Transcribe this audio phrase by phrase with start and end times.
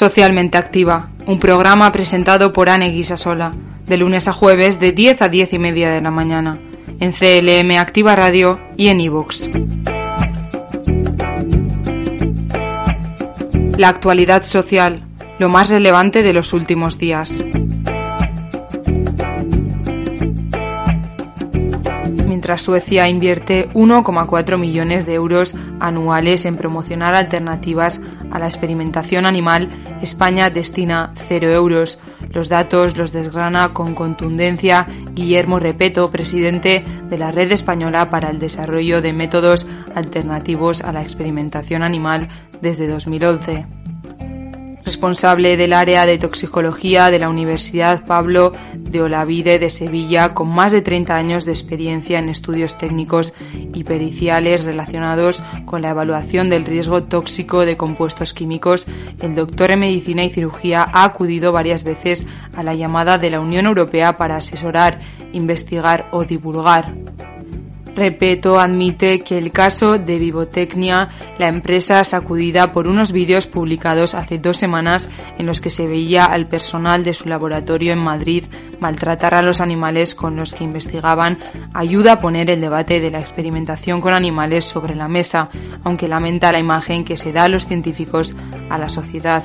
[0.00, 3.52] Socialmente Activa, un programa presentado por Anne Guisasola,
[3.86, 6.58] de lunes a jueves de 10 a 10 y media de la mañana,
[7.00, 9.50] en CLM Activa Radio y en iVoox.
[13.76, 15.02] La actualidad social,
[15.38, 17.44] lo más relevante de los últimos días.
[22.40, 28.00] mientras Suecia invierte 1,4 millones de euros anuales en promocionar alternativas
[28.30, 29.68] a la experimentación animal,
[30.02, 31.98] España destina 0 euros.
[32.30, 38.38] Los datos los desgrana con contundencia Guillermo Repeto, presidente de la Red Española para el
[38.38, 42.28] Desarrollo de Métodos Alternativos a la Experimentación Animal
[42.60, 43.79] desde 2011
[44.90, 50.72] responsable del área de toxicología de la Universidad Pablo de Olavide de Sevilla, con más
[50.72, 53.32] de 30 años de experiencia en estudios técnicos
[53.72, 58.84] y periciales relacionados con la evaluación del riesgo tóxico de compuestos químicos,
[59.20, 63.38] el doctor en medicina y cirugía ha acudido varias veces a la llamada de la
[63.38, 64.98] Unión Europea para asesorar,
[65.32, 66.94] investigar o divulgar
[68.00, 74.38] Repeto admite que el caso de Vivotecnia, la empresa sacudida por unos vídeos publicados hace
[74.38, 78.44] dos semanas en los que se veía al personal de su laboratorio en Madrid
[78.80, 81.40] maltratar a los animales con los que investigaban,
[81.74, 85.50] ayuda a poner el debate de la experimentación con animales sobre la mesa,
[85.84, 88.34] aunque lamenta la imagen que se da a los científicos
[88.70, 89.42] a la sociedad.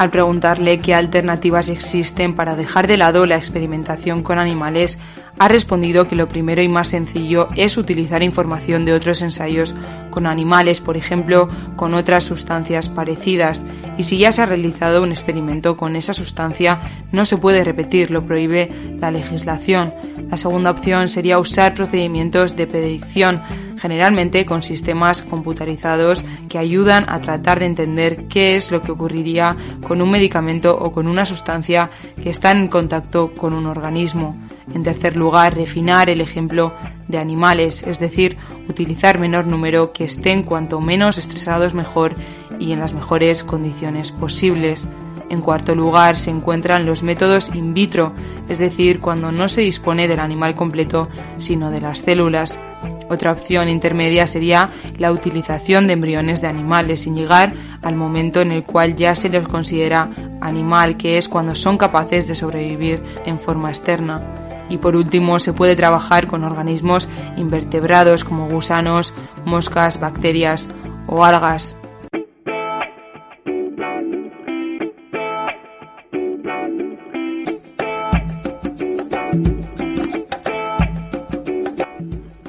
[0.00, 4.98] Al preguntarle qué alternativas existen para dejar de lado la experimentación con animales,
[5.38, 9.74] ha respondido que lo primero y más sencillo es utilizar información de otros ensayos
[10.08, 13.62] con animales, por ejemplo, con otras sustancias parecidas,
[14.00, 16.80] y si ya se ha realizado un experimento con esa sustancia,
[17.12, 19.92] no se puede repetir, lo prohíbe la legislación.
[20.30, 23.42] La segunda opción sería usar procedimientos de predicción,
[23.76, 29.54] generalmente con sistemas computarizados que ayudan a tratar de entender qué es lo que ocurriría
[29.86, 31.90] con un medicamento o con una sustancia
[32.22, 34.34] que está en contacto con un organismo.
[34.72, 36.72] En tercer lugar, refinar el ejemplo
[37.08, 42.14] de animales, es decir, utilizar menor número que estén cuanto menos estresados mejor
[42.60, 44.86] y en las mejores condiciones posibles.
[45.30, 48.12] En cuarto lugar, se encuentran los métodos in vitro,
[48.48, 52.60] es decir, cuando no se dispone del animal completo, sino de las células.
[53.08, 58.52] Otra opción intermedia sería la utilización de embriones de animales sin llegar al momento en
[58.52, 60.10] el cual ya se los considera
[60.40, 64.22] animal, que es cuando son capaces de sobrevivir en forma externa.
[64.68, 69.12] Y por último, se puede trabajar con organismos invertebrados como gusanos,
[69.44, 70.68] moscas, bacterias
[71.08, 71.79] o algas.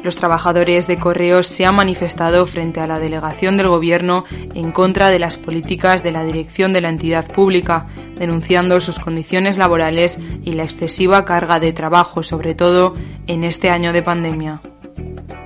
[0.03, 4.25] Los trabajadores de correos se han manifestado frente a la delegación del Gobierno
[4.55, 7.85] en contra de las políticas de la dirección de la entidad pública,
[8.15, 12.95] denunciando sus condiciones laborales y la excesiva carga de trabajo, sobre todo
[13.27, 14.61] en este año de pandemia.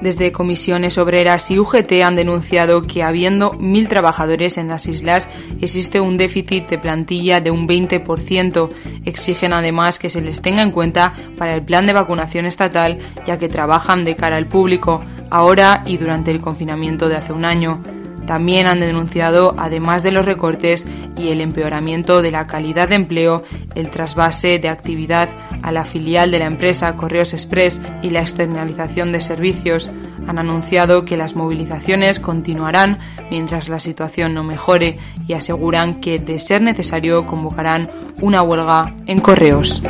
[0.02, 5.30] Desde comisiones obreras y UGT han denunciado que habiendo mil trabajadores en las islas
[5.62, 8.70] existe un déficit de plantilla de un 20%.
[9.06, 13.40] Exigen además que se les tenga en cuenta para el plan de vacunación estatal ya
[13.40, 17.82] que trabajan de cara al público ahora y durante el confinamiento de hace un año.
[18.26, 23.44] También han denunciado, además de los recortes y el empeoramiento de la calidad de empleo,
[23.76, 25.30] el trasvase de actividad
[25.66, 29.92] a la filial de la empresa Correos Express y la externalización de servicios.
[30.28, 33.00] Han anunciado que las movilizaciones continuarán
[33.32, 37.90] mientras la situación no mejore y aseguran que, de ser necesario, convocarán
[38.22, 39.82] una huelga en Correos.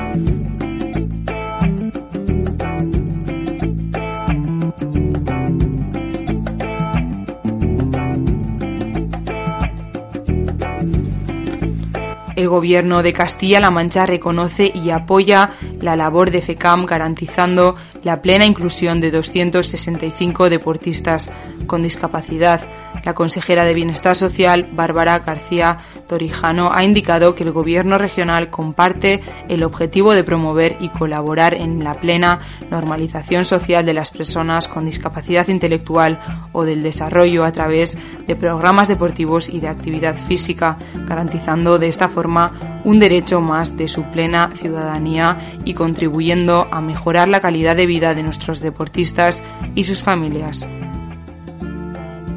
[12.35, 15.51] El gobierno de Castilla-La Mancha reconoce y apoya
[15.85, 21.31] la labor de FECAM garantizando la plena inclusión de 265 deportistas
[21.65, 22.61] con discapacidad.
[23.03, 29.21] La consejera de Bienestar Social, Bárbara García Torijano, ha indicado que el Gobierno regional comparte
[29.49, 34.85] el objetivo de promover y colaborar en la plena normalización social de las personas con
[34.85, 36.19] discapacidad intelectual
[36.51, 37.97] o del desarrollo a través
[38.27, 40.77] de programas deportivos y de actividad física,
[41.07, 47.27] garantizando de esta forma un derecho más de su plena ciudadanía y contribuyendo a mejorar
[47.27, 49.41] la calidad de vida de nuestros deportistas
[49.73, 50.67] y sus familias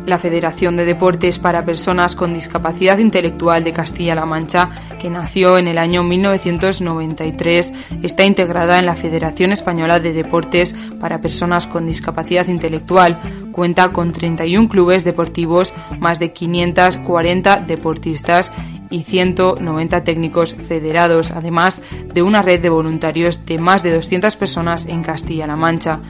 [0.09, 5.69] la Federación de Deportes para Personas con Discapacidad Intelectual de Castilla-La Mancha, que nació en
[5.69, 7.73] el año 1993,
[8.03, 13.21] está integrada en la Federación Española de Deportes para Personas con Discapacidad Intelectual.
[13.53, 18.51] Cuenta con 31 clubes deportivos, más de 540 deportistas
[18.90, 21.82] y 190 técnicos federados, además
[22.12, 26.00] de una red de voluntarios de más de 200 personas en Castilla-La Mancha.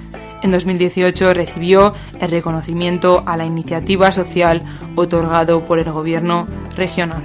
[0.43, 4.63] En 2018 recibió el reconocimiento a la iniciativa social
[4.95, 6.47] otorgado por el Gobierno
[6.77, 7.25] regional.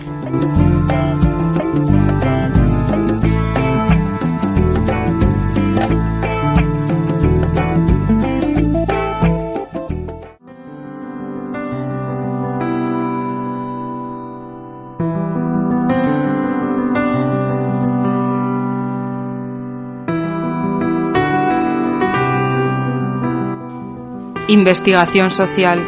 [24.48, 25.88] Investigación social.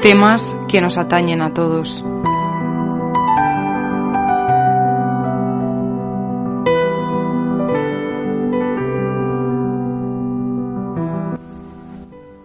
[0.00, 2.02] Temas que nos atañen a todos.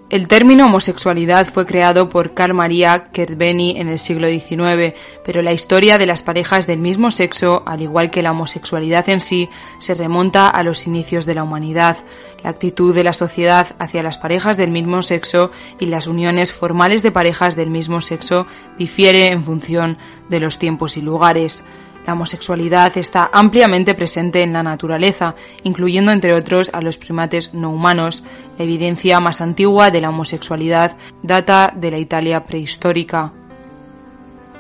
[0.08, 4.94] El término homosexualidad fue creado por Carl Maria Kertbeny en el siglo XIX,
[5.26, 9.20] pero la historia de las parejas del mismo sexo, al igual que la homosexualidad en
[9.20, 9.50] sí,
[9.80, 11.98] se remonta a los inicios de la humanidad.
[12.44, 15.50] La actitud de la sociedad hacia las parejas del mismo sexo
[15.80, 18.46] y las uniones formales de parejas del mismo sexo
[18.78, 19.98] difiere en función
[20.30, 21.66] de los tiempos y lugares.
[22.06, 27.72] La homosexualidad está ampliamente presente en la naturaleza, incluyendo entre otros a los primates no
[27.72, 28.24] humanos.
[28.58, 33.34] La evidencia más antigua de la homosexualidad data de la Italia prehistórica.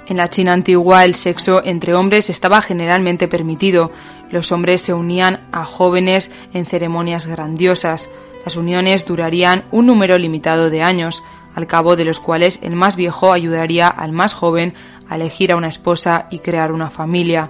[0.07, 3.91] En la China antigua el sexo entre hombres estaba generalmente permitido.
[4.31, 8.09] Los hombres se unían a jóvenes en ceremonias grandiosas.
[8.43, 11.23] Las uniones durarían un número limitado de años,
[11.55, 14.73] al cabo de los cuales el más viejo ayudaría al más joven
[15.09, 17.49] a elegir a una esposa y crear una familia.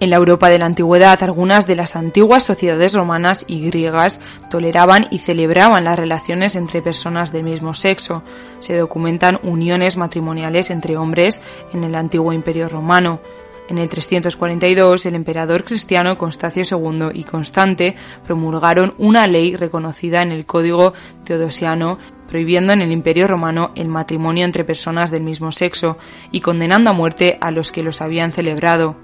[0.00, 4.20] En la Europa de la antigüedad, algunas de las antiguas sociedades romanas y griegas
[4.50, 8.22] toleraban y celebraban las relaciones entre personas del mismo sexo.
[8.58, 11.40] Se documentan uniones matrimoniales entre hombres
[11.72, 13.20] en el antiguo imperio romano.
[13.68, 17.96] En el 342, el emperador cristiano Constacio II y Constante
[18.26, 20.92] promulgaron una ley reconocida en el Código
[21.24, 21.98] Teodosiano
[22.28, 25.98] prohibiendo en el Imperio romano el matrimonio entre personas del mismo sexo
[26.30, 28.96] y condenando a muerte a los que los habían celebrado.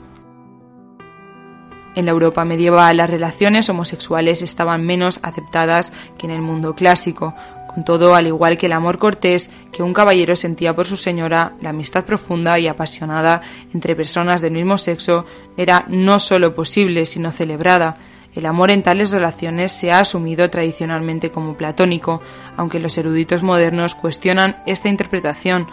[1.97, 7.35] En la Europa medieval las relaciones homosexuales estaban menos aceptadas que en el mundo clásico.
[7.75, 11.55] Con todo, al igual que el amor cortés que un caballero sentía por su señora,
[11.61, 15.25] la amistad profunda y apasionada entre personas del mismo sexo
[15.57, 17.97] era no solo posible, sino celebrada.
[18.35, 22.23] El amor en tales relaciones se ha asumido tradicionalmente como platónico,
[22.57, 25.67] aunque los eruditos modernos cuestionan esta interpretación.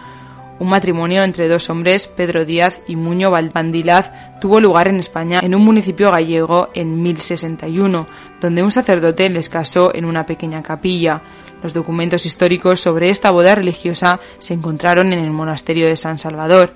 [0.59, 5.53] Un matrimonio entre dos hombres, Pedro Díaz y Muño Valdandilaz, tuvo lugar en España en
[5.53, 8.07] un municipio gallego en 1061,
[8.41, 11.21] donde un sacerdote les casó en una pequeña capilla.
[11.61, 16.73] Los documentos históricos sobre esta boda religiosa se encontraron en el monasterio de San Salvador.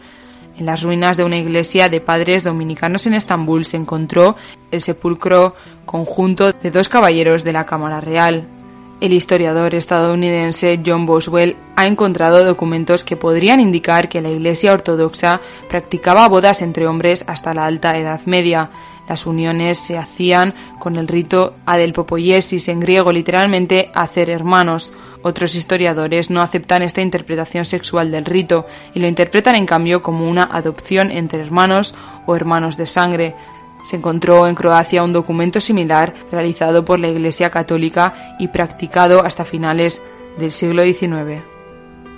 [0.62, 4.36] En las ruinas de una iglesia de padres dominicanos en Estambul se encontró
[4.70, 5.56] el sepulcro
[5.88, 8.46] conjunto de dos caballeros de la Cámara Real.
[9.02, 15.42] El historiador estadounidense John Boswell ha encontrado documentos que podrían indicar que la Iglesia Ortodoxa
[15.68, 18.70] practicaba bodas entre hombres hasta la Alta Edad Media.
[19.10, 24.94] Las uniones se hacían con el rito adelpopoiesis en griego, literalmente hacer hermanos.
[25.24, 30.30] Otros historiadores no aceptan esta interpretación sexual del rito y lo interpretan en cambio como
[30.30, 31.96] una adopción entre hermanos
[32.28, 33.36] o hermanos de sangre.
[33.84, 39.46] Se encontró en Croacia un documento similar realizado por la Iglesia Católica y practicado hasta
[39.46, 40.02] finales
[40.38, 41.44] del siglo XIX.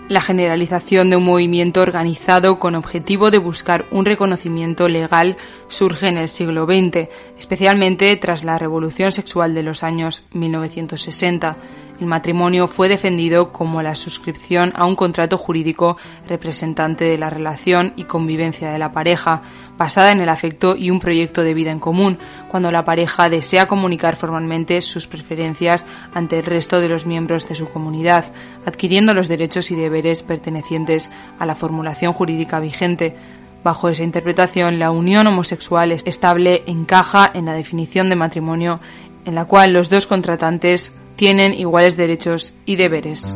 [0.10, 6.18] La generalización de un movimiento organizado con objetivo de buscar un reconocimiento legal surge en
[6.18, 11.56] el siglo XX, especialmente tras la revolución sexual de los años 1960.
[12.04, 15.96] El matrimonio fue defendido como la suscripción a un contrato jurídico
[16.28, 19.42] representante de la relación y convivencia de la pareja,
[19.78, 22.18] basada en el afecto y un proyecto de vida en común,
[22.50, 27.56] cuando la pareja desea comunicar formalmente sus preferencias ante el resto de los miembros de
[27.56, 28.34] su comunidad,
[28.66, 33.16] adquiriendo los derechos y deberes pertenecientes a la formulación jurídica vigente.
[33.64, 38.82] Bajo esa interpretación, la unión homosexual estable encaja en la definición de matrimonio
[39.24, 43.36] en la cual los dos contratantes tienen iguales derechos y deberes.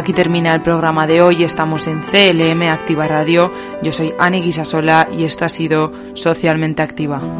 [0.00, 1.44] Aquí termina el programa de hoy.
[1.44, 3.52] Estamos en CLM Activa Radio.
[3.82, 7.39] Yo soy Ani Guisasola y esto ha sido Socialmente Activa.